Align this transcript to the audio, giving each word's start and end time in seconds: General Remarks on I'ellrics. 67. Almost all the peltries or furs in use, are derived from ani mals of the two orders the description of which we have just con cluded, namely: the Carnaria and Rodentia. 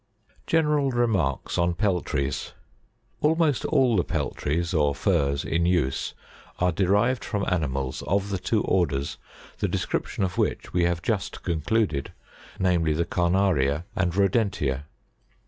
General 0.47 0.89
Remarks 0.89 1.59
on 1.59 1.75
I'ellrics. 1.77 2.33
67. 2.33 2.53
Almost 3.21 3.65
all 3.65 3.95
the 3.95 4.03
peltries 4.03 4.73
or 4.73 4.95
furs 4.95 5.45
in 5.45 5.67
use, 5.67 6.15
are 6.57 6.71
derived 6.71 7.23
from 7.23 7.45
ani 7.47 7.67
mals 7.67 8.01
of 8.07 8.31
the 8.31 8.39
two 8.39 8.63
orders 8.63 9.19
the 9.59 9.67
description 9.67 10.23
of 10.23 10.39
which 10.39 10.73
we 10.73 10.85
have 10.85 11.03
just 11.03 11.43
con 11.43 11.61
cluded, 11.61 12.13
namely: 12.57 12.93
the 12.93 13.05
Carnaria 13.05 13.83
and 13.95 14.15
Rodentia. 14.15 14.85